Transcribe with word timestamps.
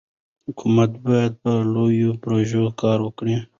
حکومت 0.47 0.91
باید 1.05 1.33
په 1.43 1.51
لویو 1.73 2.11
پروژو 2.23 2.63
کار 2.81 2.97
وکړي. 3.03 3.35